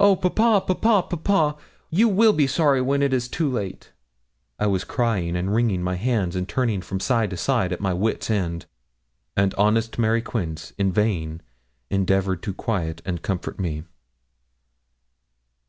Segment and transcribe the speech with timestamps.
[0.00, 1.56] Oh, papa, papa, papa!
[1.90, 3.92] you will be sorry when it is too late.'
[4.58, 7.94] I was crying and wringing my hands, and turning from side to side, at my
[7.94, 8.66] wits' ends,
[9.36, 11.40] and honest Mary Quince in vain
[11.88, 13.84] endevoured to quiet and comfort me.